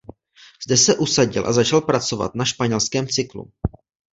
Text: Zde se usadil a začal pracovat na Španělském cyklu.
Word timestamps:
Zde 0.65 0.77
se 0.77 0.97
usadil 0.97 1.47
a 1.47 1.53
začal 1.53 1.81
pracovat 1.81 2.35
na 2.35 2.45
Španělském 2.45 3.07
cyklu. 3.07 3.51